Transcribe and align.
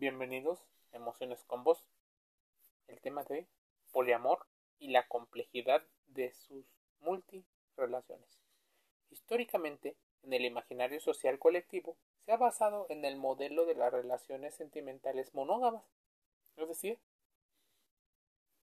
Bienvenidos 0.00 0.64
Emociones 0.92 1.44
con 1.46 1.64
Vos. 1.64 1.84
El 2.86 3.00
tema 3.00 3.24
de 3.24 3.48
poliamor 3.90 4.46
y 4.78 4.92
la 4.92 5.08
complejidad 5.08 5.82
de 6.06 6.32
sus 6.34 6.64
multirelaciones. 7.00 8.38
Históricamente, 9.10 9.96
en 10.22 10.34
el 10.34 10.44
imaginario 10.44 11.00
social 11.00 11.40
colectivo, 11.40 11.96
se 12.24 12.30
ha 12.30 12.36
basado 12.36 12.86
en 12.90 13.04
el 13.04 13.16
modelo 13.16 13.66
de 13.66 13.74
las 13.74 13.92
relaciones 13.92 14.54
sentimentales 14.54 15.34
monógamas, 15.34 15.82
es 16.56 16.68
decir, 16.68 17.00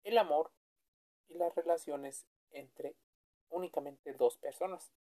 el 0.03 0.19
amor 0.19 0.51
y 1.29 1.33
las 1.33 1.55
relaciones 1.55 2.27
entre 2.51 2.95
únicamente 3.49 4.13
dos 4.13 4.37
personas. 4.37 4.93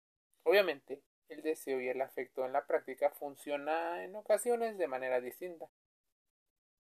Obviamente, 0.44 1.02
el 1.28 1.42
deseo 1.42 1.82
y 1.82 1.90
el 1.90 2.00
afecto 2.00 2.46
en 2.46 2.54
la 2.54 2.66
práctica 2.66 3.10
funciona 3.10 4.06
en 4.06 4.16
ocasiones 4.16 4.78
de 4.78 4.88
manera 4.88 5.20
distinta. 5.20 5.70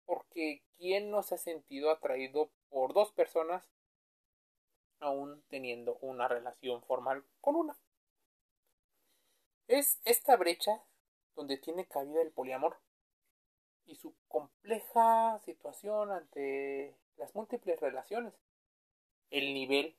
Porque 0.05 0.63
¿quién 0.77 1.09
no 1.11 1.23
se 1.23 1.35
ha 1.35 1.37
sentido 1.37 1.91
atraído 1.91 2.51
por 2.69 2.93
dos 2.93 3.11
personas 3.11 3.69
aún 4.99 5.43
teniendo 5.49 5.97
una 6.01 6.27
relación 6.27 6.81
formal 6.83 7.23
con 7.41 7.55
una? 7.55 7.77
Es 9.67 9.99
esta 10.05 10.35
brecha 10.35 10.83
donde 11.35 11.57
tiene 11.57 11.87
cabida 11.87 12.21
el 12.21 12.31
poliamor 12.31 12.77
y 13.85 13.95
su 13.95 14.15
compleja 14.27 15.39
situación 15.43 16.11
ante 16.11 16.95
las 17.17 17.33
múltiples 17.35 17.79
relaciones, 17.79 18.33
el 19.29 19.53
nivel 19.53 19.95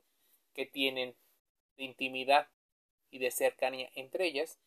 que 0.54 0.66
tienen 0.66 1.16
de 1.76 1.84
intimidad 1.84 2.48
y 3.10 3.18
de 3.18 3.30
cercanía 3.30 3.90
entre 3.94 4.26
ellas, 4.26 4.58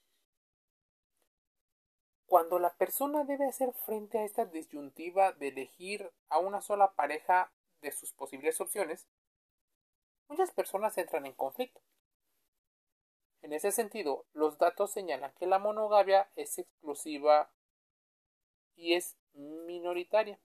cuando 2.29 2.59
la 2.59 2.75
persona 2.75 3.23
debe 3.23 3.47
hacer 3.47 3.73
frente 3.73 4.19
a 4.19 4.23
esta 4.23 4.45
disyuntiva 4.45 5.31
de 5.33 5.47
elegir 5.47 6.11
a 6.29 6.37
una 6.37 6.61
sola 6.61 6.91
pareja 6.91 7.51
de 7.81 7.91
sus 7.91 8.13
posibles 8.13 8.61
opciones, 8.61 9.07
muchas 10.27 10.51
personas 10.51 10.95
entran 10.99 11.25
en 11.25 11.33
conflicto. 11.33 11.81
En 13.41 13.51
ese 13.51 13.71
sentido, 13.71 14.25
los 14.33 14.59
datos 14.59 14.91
señalan 14.91 15.33
que 15.39 15.47
la 15.47 15.57
monogamia 15.57 16.29
es 16.35 16.59
exclusiva 16.59 17.49
y 18.75 18.93
es 18.93 19.17
minoritaria. 19.33 20.39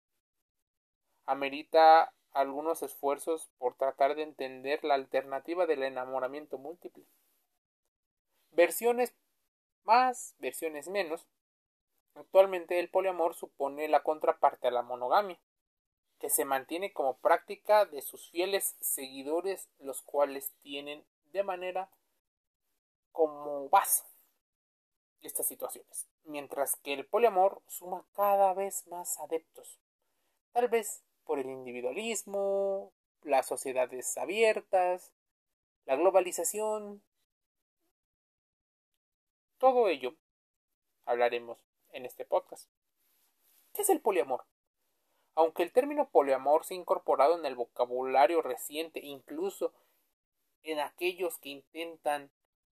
Amerita 1.26 2.14
algunos 2.32 2.82
esfuerzos 2.82 3.50
por 3.58 3.76
tratar 3.76 4.14
de 4.14 4.22
entender 4.22 4.82
la 4.84 4.94
alternativa 4.94 5.66
del 5.66 5.82
enamoramiento 5.82 6.56
múltiple. 6.56 7.04
Versiones 8.52 9.14
más, 9.84 10.34
versiones 10.38 10.88
menos. 10.88 11.26
Actualmente 12.14 12.78
el 12.78 12.88
poliamor 12.88 13.34
supone 13.34 13.88
la 13.88 14.02
contraparte 14.02 14.68
a 14.68 14.70
la 14.70 14.82
monogamia, 14.82 15.38
que 16.18 16.30
se 16.30 16.44
mantiene 16.44 16.92
como 16.92 17.18
práctica 17.18 17.84
de 17.84 18.02
sus 18.02 18.30
fieles 18.30 18.76
seguidores, 18.80 19.68
los 19.78 20.02
cuales 20.02 20.52
tienen 20.62 21.04
de 21.32 21.42
manera 21.42 21.90
como 23.12 23.68
base 23.68 24.04
estas 25.22 25.46
situaciones, 25.46 26.08
mientras 26.24 26.76
que 26.76 26.92
el 26.92 27.06
poliamor 27.06 27.62
suma 27.66 28.04
cada 28.12 28.52
vez 28.54 28.86
más 28.86 29.18
adeptos, 29.20 29.80
tal 30.52 30.68
vez 30.68 31.02
por 31.24 31.38
el 31.38 31.46
individualismo, 31.46 32.92
las 33.22 33.46
sociedades 33.46 34.16
abiertas, 34.18 35.12
la 35.86 35.96
globalización, 35.96 37.02
todo 39.58 39.88
ello 39.88 40.14
hablaremos 41.06 41.58
en 41.94 42.04
este 42.04 42.24
podcast. 42.24 42.68
¿Qué 43.72 43.82
es 43.82 43.88
el 43.88 44.00
poliamor? 44.00 44.44
Aunque 45.34 45.62
el 45.62 45.72
término 45.72 46.10
poliamor 46.10 46.64
se 46.64 46.74
ha 46.74 46.76
incorporado 46.76 47.38
en 47.38 47.46
el 47.46 47.56
vocabulario 47.56 48.42
reciente, 48.42 49.00
incluso 49.00 49.72
en 50.62 50.80
aquellos 50.80 51.38
que 51.38 51.48
intentan 51.48 52.30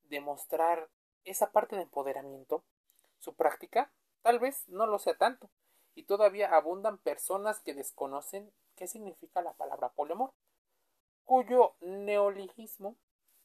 demostrar 0.04 0.88
esa 1.24 1.52
parte 1.52 1.76
de 1.76 1.82
empoderamiento, 1.82 2.64
su 3.18 3.34
práctica 3.34 3.92
tal 4.22 4.38
vez 4.38 4.68
no 4.68 4.86
lo 4.86 4.98
sea 4.98 5.16
tanto, 5.16 5.50
y 5.94 6.04
todavía 6.04 6.54
abundan 6.54 6.98
personas 6.98 7.60
que 7.60 7.74
desconocen 7.74 8.52
qué 8.76 8.86
significa 8.86 9.42
la 9.42 9.54
palabra 9.54 9.90
poliamor, 9.90 10.32
cuyo 11.24 11.74
neologismo 11.80 12.96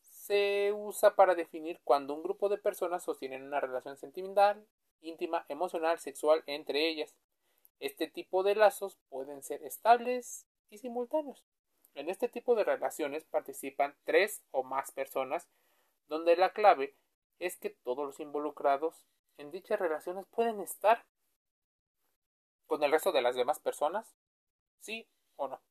se 0.01 0.71
usa 0.73 1.15
para 1.15 1.35
definir 1.35 1.81
cuando 1.83 2.13
un 2.13 2.23
grupo 2.23 2.49
de 2.49 2.57
personas 2.57 3.03
sostienen 3.03 3.43
una 3.43 3.59
relación 3.59 3.97
sentimental, 3.97 4.65
íntima, 5.03 5.45
emocional, 5.49 5.99
sexual 5.99 6.43
entre 6.47 6.87
ellas. 6.87 7.15
Este 7.79 8.07
tipo 8.07 8.43
de 8.43 8.55
lazos 8.55 8.97
pueden 9.09 9.43
ser 9.43 9.63
estables 9.63 10.47
y 10.69 10.77
simultáneos. 10.79 11.43
En 11.95 12.09
este 12.09 12.27
tipo 12.27 12.55
de 12.55 12.63
relaciones 12.63 13.23
participan 13.25 13.95
tres 14.03 14.43
o 14.51 14.63
más 14.63 14.91
personas, 14.91 15.47
donde 16.07 16.35
la 16.35 16.53
clave 16.53 16.95
es 17.39 17.57
que 17.57 17.69
todos 17.69 18.05
los 18.05 18.19
involucrados 18.19 19.05
en 19.37 19.51
dichas 19.51 19.79
relaciones 19.79 20.25
pueden 20.27 20.59
estar 20.59 21.05
con 22.65 22.83
el 22.83 22.91
resto 22.91 23.11
de 23.11 23.21
las 23.21 23.35
demás 23.35 23.59
personas, 23.59 24.15
sí 24.79 25.07
o 25.35 25.47
no. 25.47 25.61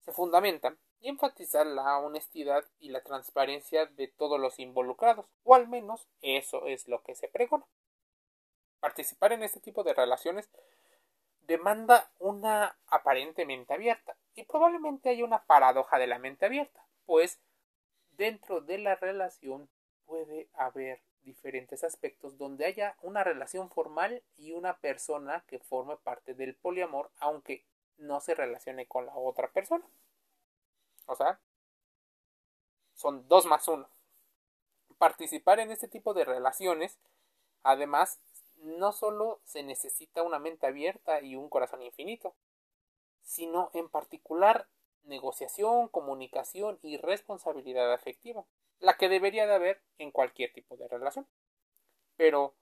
Se 0.00 0.12
fundamentan 0.12 0.78
y 1.00 1.08
enfatizar 1.08 1.66
la 1.66 1.98
honestidad 1.98 2.64
y 2.78 2.90
la 2.90 3.02
transparencia 3.02 3.86
de 3.86 4.08
todos 4.08 4.38
los 4.40 4.58
involucrados, 4.58 5.26
o 5.44 5.54
al 5.54 5.68
menos 5.68 6.08
eso 6.22 6.66
es 6.66 6.88
lo 6.88 7.02
que 7.02 7.14
se 7.14 7.28
pregona. 7.28 7.66
Participar 8.80 9.32
en 9.32 9.42
este 9.42 9.60
tipo 9.60 9.82
de 9.82 9.94
relaciones 9.94 10.50
demanda 11.40 12.10
una 12.18 12.78
aparente 12.86 13.44
mente 13.44 13.74
abierta, 13.74 14.16
y 14.34 14.44
probablemente 14.44 15.10
haya 15.10 15.24
una 15.24 15.44
paradoja 15.44 15.98
de 15.98 16.06
la 16.06 16.18
mente 16.18 16.46
abierta, 16.46 16.86
pues 17.06 17.40
dentro 18.12 18.60
de 18.60 18.78
la 18.78 18.94
relación 18.96 19.68
puede 20.06 20.48
haber 20.54 21.02
diferentes 21.22 21.84
aspectos 21.84 22.38
donde 22.38 22.64
haya 22.64 22.96
una 23.02 23.24
relación 23.24 23.70
formal 23.70 24.22
y 24.36 24.52
una 24.52 24.78
persona 24.78 25.44
que 25.46 25.58
forme 25.58 25.96
parte 25.96 26.34
del 26.34 26.54
poliamor, 26.54 27.10
aunque 27.18 27.64
no 28.00 28.20
se 28.20 28.34
relacione 28.34 28.86
con 28.86 29.06
la 29.06 29.16
otra 29.16 29.52
persona. 29.52 29.84
O 31.06 31.14
sea, 31.14 31.40
son 32.94 33.26
dos 33.28 33.46
más 33.46 33.66
uno. 33.68 33.88
Participar 34.98 35.60
en 35.60 35.70
este 35.70 35.88
tipo 35.88 36.12
de 36.12 36.24
relaciones, 36.24 36.98
además, 37.62 38.20
no 38.56 38.92
solo 38.92 39.40
se 39.44 39.62
necesita 39.62 40.22
una 40.22 40.38
mente 40.38 40.66
abierta 40.66 41.22
y 41.22 41.36
un 41.36 41.48
corazón 41.48 41.82
infinito, 41.82 42.34
sino 43.22 43.70
en 43.74 43.88
particular 43.88 44.68
negociación, 45.04 45.88
comunicación 45.88 46.78
y 46.82 46.98
responsabilidad 46.98 47.92
afectiva, 47.92 48.44
la 48.80 48.96
que 48.96 49.08
debería 49.08 49.46
de 49.46 49.54
haber 49.54 49.82
en 49.98 50.10
cualquier 50.10 50.52
tipo 50.52 50.76
de 50.76 50.88
relación. 50.88 51.26
Pero 52.16 52.54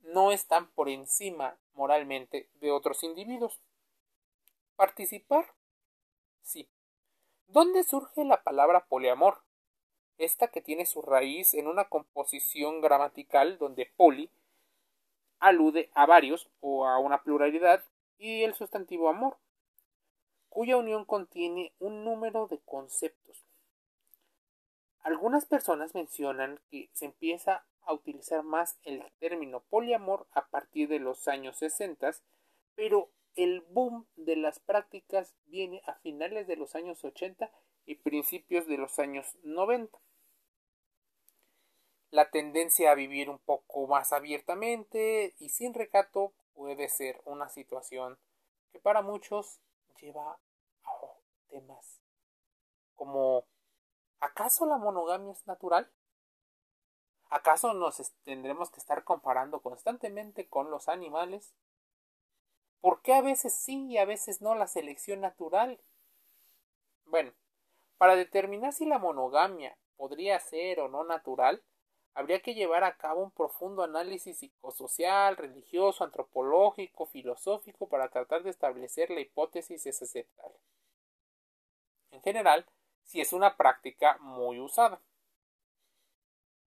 no 0.00 0.32
están 0.32 0.70
por 0.72 0.88
encima 0.88 1.58
moralmente 1.74 2.48
de 2.54 2.70
otros 2.70 3.02
individuos. 3.02 3.60
Participar, 4.78 5.44
sí, 6.40 6.70
¿Dónde 7.48 7.82
surge 7.82 8.24
la 8.24 8.44
palabra 8.44 8.86
poliamor? 8.86 9.42
Esta 10.18 10.52
que 10.52 10.60
tiene 10.60 10.86
su 10.86 11.02
raíz 11.02 11.52
en 11.54 11.66
una 11.66 11.88
composición 11.88 12.80
gramatical 12.80 13.58
donde 13.58 13.92
poli 13.96 14.30
alude 15.40 15.90
a 15.94 16.06
varios 16.06 16.48
o 16.60 16.86
a 16.86 17.00
una 17.00 17.24
pluralidad 17.24 17.82
y 18.18 18.44
el 18.44 18.54
sustantivo 18.54 19.08
amor, 19.08 19.38
cuya 20.48 20.76
unión 20.76 21.04
contiene 21.04 21.72
un 21.80 22.04
número 22.04 22.46
de 22.46 22.60
conceptos. 22.60 23.44
Algunas 25.00 25.44
personas 25.44 25.92
mencionan 25.92 26.60
que 26.70 26.88
se 26.92 27.06
empieza 27.06 27.66
a 27.82 27.92
utilizar 27.94 28.44
más 28.44 28.78
el 28.84 29.02
término 29.18 29.58
poliamor 29.70 30.28
a 30.30 30.46
partir 30.46 30.88
de 30.88 31.00
los 31.00 31.26
años 31.26 31.56
60, 31.56 32.12
pero 32.76 33.10
el 33.38 33.60
boom 33.60 34.04
de 34.16 34.34
las 34.34 34.58
prácticas 34.58 35.32
viene 35.46 35.80
a 35.86 35.94
finales 35.94 36.48
de 36.48 36.56
los 36.56 36.74
años 36.74 37.04
80 37.04 37.50
y 37.86 37.94
principios 37.94 38.66
de 38.66 38.76
los 38.76 38.98
años 38.98 39.38
90. 39.44 39.96
La 42.10 42.30
tendencia 42.30 42.90
a 42.90 42.96
vivir 42.96 43.30
un 43.30 43.38
poco 43.38 43.86
más 43.86 44.12
abiertamente 44.12 45.36
y 45.38 45.50
sin 45.50 45.72
recato 45.72 46.32
puede 46.52 46.88
ser 46.88 47.22
una 47.26 47.48
situación 47.48 48.18
que 48.72 48.80
para 48.80 49.02
muchos 49.02 49.60
lleva 50.00 50.40
a 50.82 50.92
temas 51.48 52.00
como 52.96 53.44
¿acaso 54.18 54.66
la 54.66 54.78
monogamia 54.78 55.32
es 55.32 55.46
natural? 55.46 55.88
¿Acaso 57.30 57.72
nos 57.72 58.12
tendremos 58.24 58.70
que 58.70 58.80
estar 58.80 59.04
comparando 59.04 59.60
constantemente 59.60 60.48
con 60.48 60.72
los 60.72 60.88
animales? 60.88 61.54
¿Por 62.80 63.02
qué 63.02 63.14
a 63.14 63.22
veces 63.22 63.54
sí 63.54 63.86
y 63.88 63.98
a 63.98 64.04
veces 64.04 64.40
no 64.40 64.54
la 64.54 64.66
selección 64.66 65.20
natural? 65.20 65.80
Bueno, 67.04 67.32
para 67.96 68.14
determinar 68.14 68.72
si 68.72 68.86
la 68.86 68.98
monogamia 68.98 69.76
podría 69.96 70.38
ser 70.38 70.80
o 70.80 70.88
no 70.88 71.04
natural, 71.04 71.62
habría 72.14 72.40
que 72.40 72.54
llevar 72.54 72.84
a 72.84 72.96
cabo 72.96 73.22
un 73.22 73.30
profundo 73.30 73.82
análisis 73.82 74.38
psicosocial, 74.38 75.36
religioso, 75.36 76.04
antropológico, 76.04 77.06
filosófico 77.06 77.88
para 77.88 78.08
tratar 78.08 78.42
de 78.42 78.50
establecer 78.50 79.10
la 79.10 79.20
hipótesis 79.20 79.82
central. 79.82 80.52
En 82.10 82.22
general, 82.22 82.66
si 83.02 83.20
es 83.20 83.32
una 83.32 83.56
práctica 83.56 84.18
muy 84.18 84.60
usada. 84.60 85.00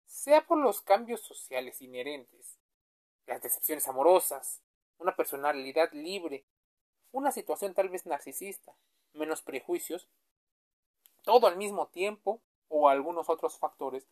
Sea 0.07 0.47
por 0.47 0.59
los 0.59 0.81
cambios 0.83 1.21
sociales 1.21 1.81
inherentes, 1.81 2.59
las 3.27 3.43
decepciones 3.43 3.89
amorosas, 3.89 4.63
una 4.99 5.17
personalidad 5.17 5.93
libre, 5.93 6.45
una 7.13 7.33
situación 7.33 7.75
tal 7.75 7.89
vez 7.89 8.07
narcisista, 8.07 8.75
menos 9.13 9.43
prejuicios, 9.43 10.09
todo 11.25 11.47
al 11.47 11.57
mismo 11.57 11.89
tiempo 11.89 12.41
o 12.69 12.89
algunos 12.89 13.29
otros 13.29 13.59
factores 13.59 14.07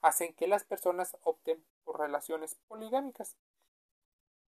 hacen 0.00 0.34
que 0.34 0.46
las 0.46 0.64
personas 0.64 1.16
opten 1.22 1.64
por 1.84 1.98
relaciones 1.98 2.56
poligámicas, 2.68 3.36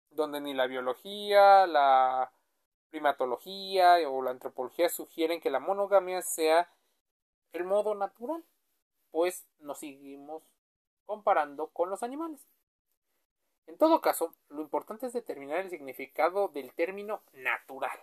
donde 0.09 0.41
ni 0.41 0.53
la 0.53 0.67
biología, 0.67 1.67
la 1.67 2.31
primatología 2.89 3.97
o 4.09 4.21
la 4.21 4.31
antropología 4.31 4.89
sugieren 4.89 5.41
que 5.41 5.49
la 5.49 5.59
monogamia 5.59 6.21
sea 6.21 6.71
el 7.53 7.63
modo 7.63 7.95
natural, 7.95 8.43
pues 9.11 9.47
nos 9.59 9.79
seguimos 9.79 10.43
comparando 11.05 11.67
con 11.67 11.89
los 11.89 12.03
animales. 12.03 12.45
En 13.67 13.77
todo 13.77 14.01
caso, 14.01 14.33
lo 14.49 14.61
importante 14.61 15.05
es 15.05 15.13
determinar 15.13 15.59
el 15.59 15.69
significado 15.69 16.47
del 16.47 16.73
término 16.73 17.21
natural, 17.33 17.99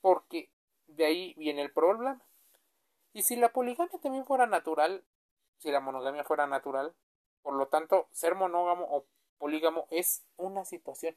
porque 0.00 0.50
de 0.86 1.04
ahí 1.04 1.34
viene 1.34 1.62
el 1.62 1.72
problema. 1.72 2.20
Y 3.12 3.22
si 3.22 3.36
la 3.36 3.52
poligamia 3.52 3.98
también 4.00 4.24
fuera 4.24 4.46
natural, 4.46 5.04
si 5.58 5.70
la 5.70 5.80
monogamia 5.80 6.24
fuera 6.24 6.46
natural, 6.46 6.94
por 7.42 7.54
lo 7.54 7.68
tanto, 7.68 8.08
ser 8.10 8.34
monógamo 8.34 8.86
o 8.88 9.04
polígamo 9.38 9.86
es 9.90 10.24
una 10.36 10.64
situación 10.64 11.14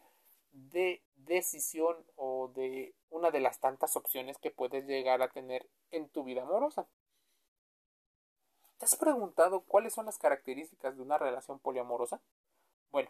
de 0.51 1.01
decisión 1.15 1.95
o 2.15 2.51
de 2.53 2.93
una 3.09 3.31
de 3.31 3.39
las 3.39 3.59
tantas 3.59 3.95
opciones 3.95 4.37
que 4.37 4.51
puedes 4.51 4.85
llegar 4.85 5.21
a 5.21 5.29
tener 5.29 5.67
en 5.91 6.09
tu 6.09 6.23
vida 6.23 6.41
amorosa. 6.41 6.87
¿Te 8.77 8.85
has 8.85 8.95
preguntado 8.95 9.61
cuáles 9.61 9.93
son 9.93 10.07
las 10.07 10.17
características 10.17 10.97
de 10.97 11.03
una 11.03 11.17
relación 11.17 11.59
poliamorosa? 11.59 12.19
Bueno, 12.91 13.09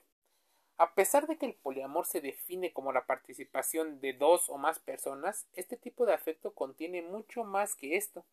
a 0.78 0.94
pesar 0.94 1.28
de 1.28 1.38
que 1.38 1.46
el 1.46 1.56
poliamor 1.56 2.06
se 2.06 2.22
define 2.22 2.74
como 2.74 2.92
la 2.92 3.06
participación 3.06 4.00
de 4.00 4.14
dos 4.14 4.50
o 4.50 4.58
más 4.58 4.80
personas, 4.80 5.48
este 5.54 5.78
tipo 5.78 6.06
de 6.06 6.14
afecto 6.14 6.54
contiene 6.54 7.02
mucho 7.02 7.44
más 7.44 7.76
que 7.76 7.98
esto, 7.98 8.26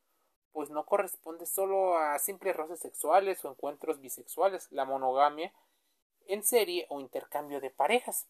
pues 0.53 0.71
no 0.71 0.87
corresponde 0.87 1.47
solo 1.47 1.99
a 1.99 2.19
simples 2.19 2.57
roces 2.57 2.81
sexuales 2.81 3.45
o 3.45 3.51
encuentros 3.51 4.01
bisexuales, 4.01 4.71
la 4.73 4.85
monogamia 4.85 5.53
en 6.27 6.43
serie 6.43 6.87
o 6.89 7.01
intercambio 7.01 7.61
de 7.61 7.71
parejas. 7.71 8.27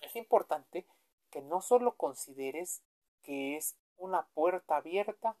Es 0.00 0.14
importante 0.16 0.86
que 1.30 1.42
no 1.42 1.60
solo 1.60 1.96
consideres 1.96 2.82
que 3.22 3.56
es 3.56 3.76
una 3.96 4.26
puerta 4.28 4.76
abierta 4.76 5.36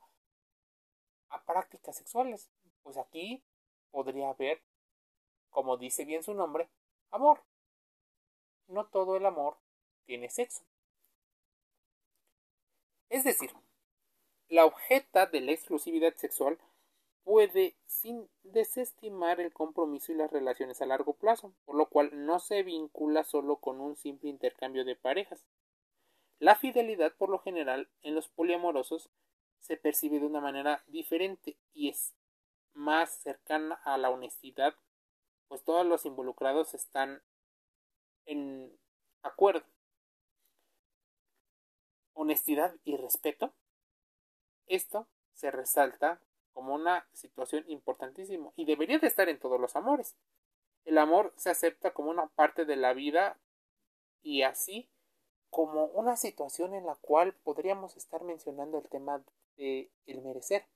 a 1.30 1.42
prácticas 1.42 1.96
sexuales, 1.96 2.50
pues 2.82 2.96
aquí 2.96 3.42
podría 3.90 4.30
haber, 4.30 4.60
como 5.50 5.76
dice 5.76 6.04
bien 6.04 6.22
su 6.22 6.34
nombre, 6.34 6.68
amor. 7.10 7.42
No 8.66 8.86
todo 8.86 9.16
el 9.16 9.26
amor 9.26 9.56
tiene 10.04 10.28
sexo. 10.30 10.62
Es 13.08 13.24
decir, 13.24 13.50
la 14.48 14.64
objeta 14.64 15.26
de 15.26 15.40
la 15.40 15.52
exclusividad 15.52 16.14
sexual 16.16 16.58
puede 17.24 17.76
sin 17.86 18.28
desestimar 18.42 19.40
el 19.40 19.52
compromiso 19.52 20.12
y 20.12 20.14
las 20.14 20.30
relaciones 20.30 20.80
a 20.80 20.86
largo 20.86 21.12
plazo, 21.12 21.52
por 21.66 21.76
lo 21.76 21.86
cual 21.90 22.10
no 22.24 22.40
se 22.40 22.62
vincula 22.62 23.24
solo 23.24 23.56
con 23.56 23.80
un 23.80 23.96
simple 23.96 24.30
intercambio 24.30 24.84
de 24.84 24.96
parejas. 24.96 25.44
La 26.38 26.54
fidelidad, 26.54 27.14
por 27.16 27.28
lo 27.28 27.38
general, 27.40 27.88
en 28.02 28.14
los 28.14 28.28
poliamorosos 28.28 29.10
se 29.60 29.76
percibe 29.76 30.20
de 30.20 30.26
una 30.26 30.40
manera 30.40 30.82
diferente 30.86 31.56
y 31.74 31.90
es 31.90 32.14
más 32.72 33.10
cercana 33.10 33.74
a 33.84 33.98
la 33.98 34.08
honestidad, 34.08 34.74
pues 35.48 35.64
todos 35.64 35.84
los 35.86 36.04
involucrados 36.04 36.74
están 36.74 37.22
en 38.26 38.78
acuerdo. 39.22 39.66
Honestidad 42.12 42.74
y 42.84 42.96
respeto. 42.96 43.52
Esto 44.66 45.08
se 45.32 45.50
resalta 45.50 46.20
como 46.52 46.74
una 46.74 47.08
situación 47.12 47.64
importantísima 47.68 48.52
y 48.56 48.64
debería 48.64 48.98
de 48.98 49.06
estar 49.06 49.28
en 49.28 49.38
todos 49.38 49.60
los 49.60 49.76
amores. 49.76 50.16
El 50.84 50.98
amor 50.98 51.32
se 51.36 51.50
acepta 51.50 51.92
como 51.92 52.10
una 52.10 52.28
parte 52.28 52.64
de 52.64 52.76
la 52.76 52.92
vida 52.92 53.38
y 54.22 54.42
así 54.42 54.90
como 55.50 55.86
una 55.86 56.16
situación 56.16 56.74
en 56.74 56.84
la 56.84 56.96
cual 56.96 57.34
podríamos 57.44 57.96
estar 57.96 58.22
mencionando 58.22 58.78
el 58.78 58.88
tema 58.88 59.24
de 59.56 59.90
el 60.06 60.20
merecer 60.22 60.66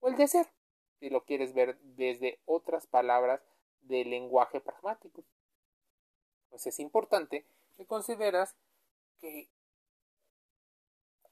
o 0.00 0.08
el 0.08 0.16
desear, 0.16 0.50
si 0.98 1.10
lo 1.10 1.24
quieres 1.24 1.54
ver 1.54 1.78
desde 1.80 2.40
otras 2.44 2.86
palabras 2.86 3.40
del 3.84 4.10
lenguaje 4.10 4.60
pragmático. 4.60 5.24
Pues 6.50 6.66
es 6.66 6.78
importante 6.80 7.46
que 7.76 7.86
consideras 7.86 8.54
que 9.20 9.48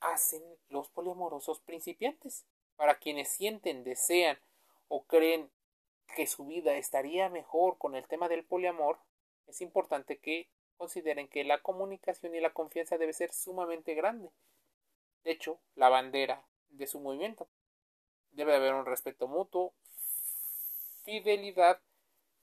hacen 0.00 0.43
los 0.69 0.88
poliamorosos 0.88 1.60
principiantes 1.60 2.44
para 2.76 2.99
quienes 2.99 3.28
sienten, 3.28 3.84
desean 3.84 4.38
o 4.88 5.04
creen 5.04 5.50
que 6.16 6.26
su 6.26 6.46
vida 6.46 6.76
estaría 6.76 7.28
mejor 7.28 7.78
con 7.78 7.94
el 7.94 8.06
tema 8.06 8.28
del 8.28 8.44
poliamor, 8.44 8.99
es 9.46 9.60
importante 9.60 10.19
que 10.19 10.49
consideren 10.76 11.28
que 11.28 11.44
la 11.44 11.62
comunicación 11.62 12.34
y 12.34 12.40
la 12.40 12.52
confianza 12.52 12.99
debe 12.99 13.12
ser 13.12 13.32
sumamente 13.32 13.94
grande. 13.94 14.31
De 15.25 15.31
hecho, 15.31 15.60
la 15.76 15.88
bandera 15.88 16.44
de 16.70 16.87
su 16.87 17.00
movimiento. 17.00 17.49
Debe 18.32 18.54
haber 18.54 18.75
un 18.75 18.87
respeto 18.87 19.28
mutuo, 19.28 19.75
fidelidad 21.04 21.81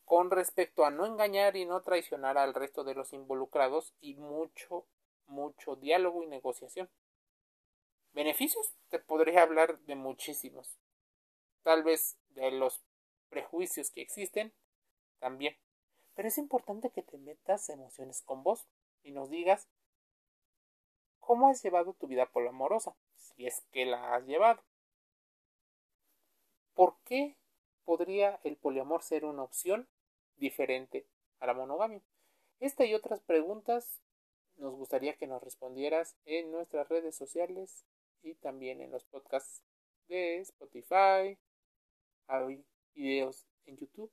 con 0.10 0.32
respecto 0.32 0.86
a 0.86 0.90
no 0.90 1.06
engañar 1.06 1.56
y 1.56 1.68
no 1.68 1.84
traicionar 1.84 2.40
al 2.40 2.56
resto 2.56 2.84
de 2.84 2.96
los 2.96 3.14
involucrados 3.14 3.94
y 4.02 4.16
mucho, 4.16 4.88
mucho 5.28 5.76
diálogo 5.76 6.24
y 6.24 6.26
negociación. 6.26 6.90
Beneficios, 8.14 8.74
te 8.90 8.98
podría 8.98 9.44
hablar 9.44 9.78
de 9.82 9.94
muchísimos. 9.94 10.80
Tal 11.62 11.84
vez 11.84 12.18
de 12.30 12.50
los 12.50 12.82
prejuicios 13.30 13.92
que 13.92 14.02
existen, 14.02 14.52
también. 15.20 15.56
Pero 16.16 16.28
es 16.28 16.40
importante 16.40 16.90
que 16.90 17.04
te 17.04 17.20
metas 17.20 17.70
emociones 17.70 18.24
con 18.24 18.42
vos 18.42 18.68
y 19.04 19.12
nos 19.12 19.30
digas 19.30 19.68
cómo 21.20 21.50
has 21.50 21.62
llevado 21.62 21.94
tu 21.94 22.08
vida 22.08 22.26
poliamorosa, 22.26 22.96
si 23.16 23.46
es 23.46 23.62
que 23.70 23.86
la 23.86 24.16
has 24.16 24.26
llevado. 24.26 24.64
¿Por 26.74 26.98
qué 27.04 27.38
podría 27.86 28.40
el 28.44 28.58
poliamor 28.58 29.04
ser 29.04 29.24
una 29.24 29.44
opción 29.44 29.88
diferente 30.40 31.06
a 31.40 31.48
la 31.48 31.54
monogamia? 31.54 32.02
Esta 32.60 32.86
y 32.86 32.94
otras 32.94 33.22
preguntas 33.22 34.02
nos 34.58 34.76
gustaría 34.76 35.16
que 35.16 35.28
nos 35.28 35.42
respondieras 35.42 36.16
en 36.26 36.52
nuestras 36.52 36.90
redes 36.90 37.16
sociales 37.16 37.86
y 38.22 38.36
también 38.36 38.82
en 38.82 38.92
los 38.92 39.06
podcasts 39.06 39.64
de 40.08 40.40
Spotify. 40.40 41.38
Hay 42.28 42.66
videos 42.94 43.48
en 43.66 43.78
YouTube 43.78 44.12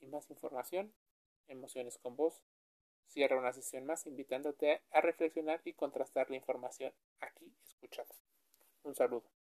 y 0.00 0.06
más 0.06 0.30
información. 0.30 0.94
Emociones 1.48 1.98
con 1.98 2.16
vos. 2.16 2.40
Cierra 3.08 3.38
una 3.38 3.52
sesión 3.52 3.84
más 3.84 4.06
invitándote 4.06 4.80
a 4.90 5.00
reflexionar 5.00 5.60
y 5.64 5.74
contrastar 5.74 6.30
la 6.30 6.36
información 6.36 6.92
aquí 7.20 7.52
escuchada. 7.66 8.14
Un 8.84 8.94
saludo. 8.94 9.41